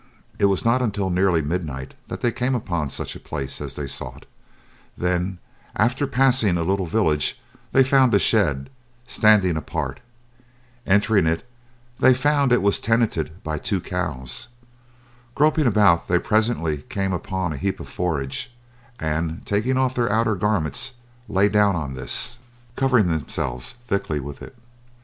It 0.39 0.45
was 0.45 0.65
not 0.65 0.81
until 0.81 1.11
nearly 1.11 1.43
midnight 1.43 1.93
that 2.07 2.21
they 2.21 2.31
came 2.31 2.55
upon 2.55 2.89
such 2.89 3.15
a 3.15 3.19
place 3.19 3.61
as 3.61 3.75
they 3.75 3.85
sought, 3.85 4.25
then 4.97 5.37
after 5.75 6.07
passing 6.07 6.57
a 6.57 6.63
little 6.63 6.87
village 6.87 7.39
they 7.71 7.83
found 7.83 8.11
a 8.15 8.17
shed 8.17 8.71
standing 9.05 9.57
apart. 9.57 9.99
Entering 10.87 11.27
it 11.27 11.47
they 11.99 12.15
found 12.15 12.49
that 12.49 12.55
it 12.55 12.61
was 12.63 12.79
tenanted 12.79 13.43
by 13.43 13.59
two 13.59 13.79
cows. 13.79 14.47
Groping 15.35 15.67
about 15.67 16.07
they 16.07 16.17
presently 16.17 16.77
came 16.89 17.13
upon 17.13 17.53
a 17.53 17.57
heap 17.57 17.79
of 17.79 17.87
forage, 17.87 18.51
and 18.99 19.45
taking 19.45 19.77
off 19.77 19.93
their 19.93 20.11
outer 20.11 20.33
garments 20.33 20.93
lay 21.29 21.47
down 21.47 21.75
on 21.75 21.93
this, 21.93 22.39
covering 22.75 23.05
themselves 23.07 23.73
thickly 23.85 24.19
with 24.19 24.41
it. 24.41 24.57